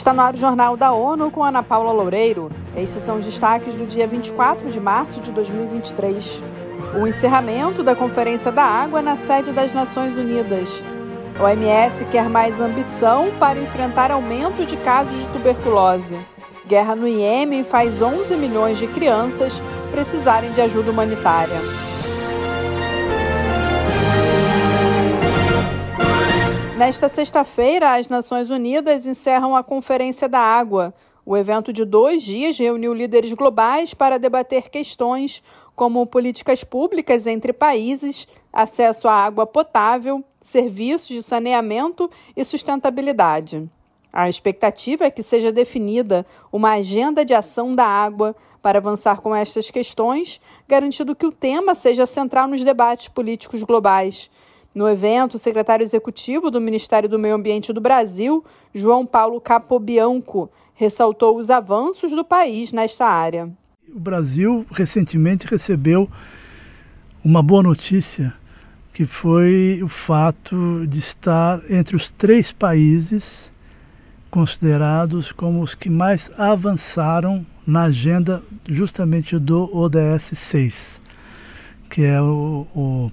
[0.00, 2.50] Está no ar o Jornal da ONU com Ana Paula Loureiro.
[2.74, 6.40] Estes são os destaques do dia 24 de março de 2023.
[6.98, 10.82] O encerramento da Conferência da Água na sede das Nações Unidas.
[11.38, 16.18] OMS quer mais ambição para enfrentar aumento de casos de tuberculose.
[16.66, 21.89] Guerra no Iêmen faz 11 milhões de crianças precisarem de ajuda humanitária.
[26.80, 30.94] Nesta sexta-feira, as Nações Unidas encerram a Conferência da Água.
[31.26, 35.42] O evento de dois dias reuniu líderes globais para debater questões
[35.76, 43.68] como políticas públicas entre países, acesso à água potável, serviços de saneamento e sustentabilidade.
[44.10, 49.34] A expectativa é que seja definida uma agenda de ação da água para avançar com
[49.34, 54.30] estas questões, garantindo que o tema seja central nos debates políticos globais
[54.74, 60.50] no evento, o secretário executivo do Ministério do Meio Ambiente do Brasil, João Paulo Capobianco,
[60.74, 63.50] ressaltou os avanços do país nesta área.
[63.92, 66.08] O Brasil recentemente recebeu
[67.24, 68.32] uma boa notícia,
[68.92, 73.52] que foi o fato de estar entre os três países
[74.30, 81.00] considerados como os que mais avançaram na agenda justamente do ODS 6,
[81.90, 83.12] que é o, o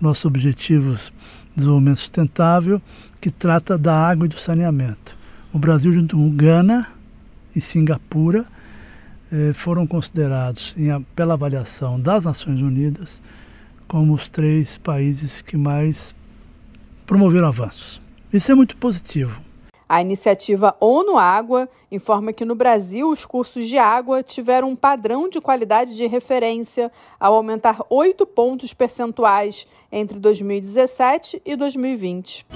[0.00, 1.12] nossos objetivos
[1.50, 2.80] de desenvolvimento sustentável,
[3.20, 5.16] que trata da água e do saneamento.
[5.52, 6.88] O Brasil, junto com Gana
[7.54, 8.44] e Singapura,
[9.32, 13.22] eh, foram considerados, em, pela avaliação das Nações Unidas,
[13.86, 16.14] como os três países que mais
[17.06, 18.00] promoveram avanços.
[18.32, 19.40] Isso é muito positivo.
[19.88, 25.28] A iniciativa ONU Água informa que no Brasil os cursos de água tiveram um padrão
[25.28, 26.90] de qualidade de referência
[27.20, 32.46] ao aumentar oito pontos percentuais entre 2017 e 2020.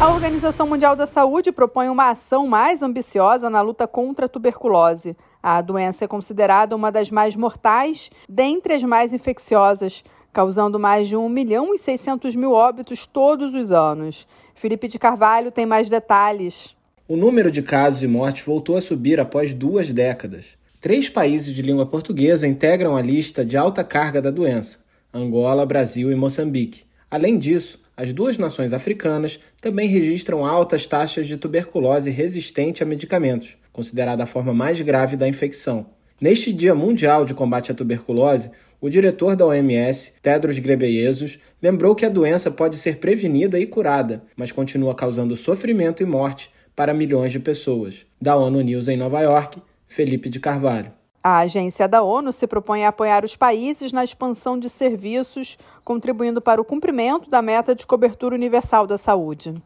[0.00, 5.16] A Organização Mundial da Saúde propõe uma ação mais ambiciosa na luta contra a tuberculose.
[5.42, 11.16] A doença é considerada uma das mais mortais dentre as mais infecciosas causando mais de
[11.16, 14.26] 1 milhão e 600 mil óbitos todos os anos.
[14.54, 16.76] Felipe de Carvalho tem mais detalhes.
[17.06, 20.58] O número de casos e mortes voltou a subir após duas décadas.
[20.80, 24.78] Três países de língua portuguesa integram a lista de alta carga da doença:
[25.12, 26.84] Angola, Brasil e Moçambique.
[27.10, 33.56] Além disso, as duas nações africanas também registram altas taxas de tuberculose resistente a medicamentos,
[33.72, 35.86] considerada a forma mais grave da infecção.
[36.20, 38.50] Neste Dia Mundial de Combate à Tuberculose,
[38.80, 44.22] o diretor da OMS, Tedros Ghebreyesus, lembrou que a doença pode ser prevenida e curada,
[44.36, 48.06] mas continua causando sofrimento e morte para milhões de pessoas.
[48.20, 50.92] Da ONU News em Nova York, Felipe de Carvalho.
[51.22, 56.40] A agência da ONU se propõe a apoiar os países na expansão de serviços, contribuindo
[56.40, 59.60] para o cumprimento da meta de cobertura universal da saúde.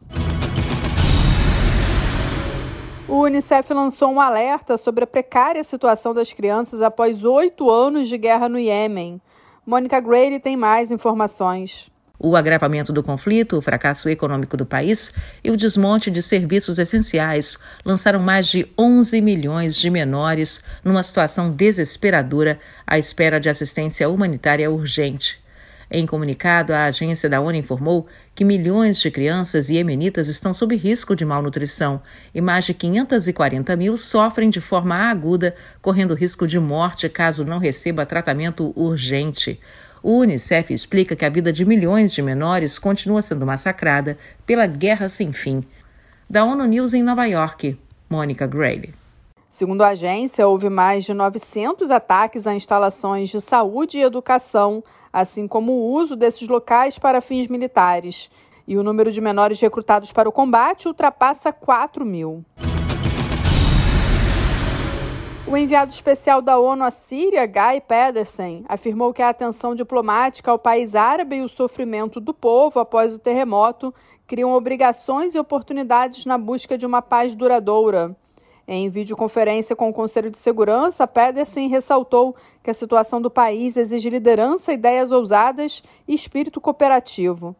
[3.07, 8.17] O Unicef lançou um alerta sobre a precária situação das crianças após oito anos de
[8.17, 9.19] guerra no Iêmen.
[9.65, 11.91] Mônica Grady tem mais informações.
[12.17, 15.11] O agravamento do conflito, o fracasso econômico do país
[15.43, 21.51] e o desmonte de serviços essenciais lançaram mais de 11 milhões de menores numa situação
[21.51, 25.42] desesperadora à espera de assistência humanitária urgente.
[25.95, 31.15] Em comunicado, a agência da ONU informou que milhões de crianças iemenitas estão sob risco
[31.15, 32.01] de malnutrição
[32.33, 35.53] e mais de 540 mil sofrem de forma aguda,
[35.83, 39.59] correndo risco de morte caso não receba tratamento urgente.
[40.01, 44.17] O Unicef explica que a vida de milhões de menores continua sendo massacrada
[44.47, 45.63] pela guerra sem fim.
[46.27, 49.02] Da ONU News em Nova York, Mônica Gray.
[49.53, 54.83] Segundo a agência, houve mais de 900 ataques a instalações de saúde e educação,
[55.13, 58.31] assim como o uso desses locais para fins militares.
[58.67, 62.43] E o número de menores recrutados para o combate ultrapassa 4 mil.
[65.45, 70.57] O enviado especial da ONU à Síria, Guy Pedersen, afirmou que a atenção diplomática ao
[70.57, 73.93] país árabe e o sofrimento do povo após o terremoto
[74.25, 78.17] criam obrigações e oportunidades na busca de uma paz duradoura.
[78.67, 82.33] Em videoconferência com o Conselho de Segurança, Pedersen ressaltou
[82.63, 87.53] que a situação do país exige liderança, ideias ousadas e espírito cooperativo.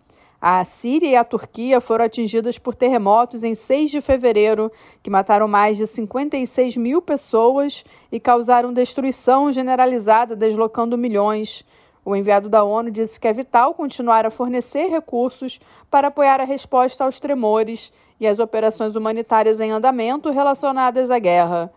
[0.46, 4.72] A Síria e a Turquia foram atingidas por terremotos em 6 de fevereiro,
[5.02, 11.64] que mataram mais de 56 mil pessoas e causaram destruição generalizada, deslocando milhões.
[12.06, 15.60] O enviado da ONU disse que é vital continuar a fornecer recursos
[15.90, 21.72] para apoiar a resposta aos tremores e as operações humanitárias em andamento relacionadas à guerra,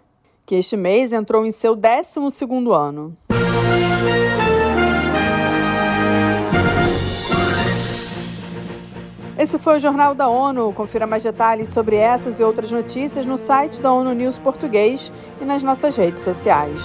[0.44, 3.16] que este mês entrou em seu 12º ano.
[9.38, 10.72] Esse foi o Jornal da ONU.
[10.72, 15.44] Confira mais detalhes sobre essas e outras notícias no site da ONU News Português e
[15.44, 16.82] nas nossas redes sociais.